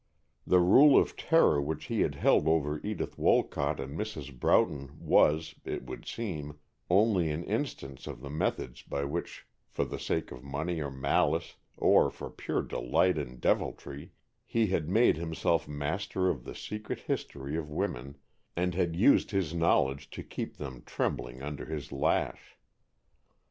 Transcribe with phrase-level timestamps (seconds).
[0.47, 4.35] The rule of terror which he had held over Edith Wolcott and Mrs.
[4.39, 6.57] Broughton was, it would seem,
[6.89, 11.55] only an instance of the methods by which, for the sake of money or malice
[11.77, 14.11] or for pure delight in deviltry,
[14.43, 18.17] he had made himself master of the secret history of women,
[18.55, 22.57] and had used his knowledge to keep them trembling under his lash.